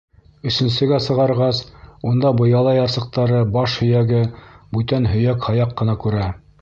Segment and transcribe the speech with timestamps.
[0.51, 1.59] Өсөнсөгә сығарғас,
[2.11, 4.23] унда быяла ярсыҡтары, баш һөйәге,
[4.79, 6.27] бүтән һөйәк-һаяҡ ҡына күрә.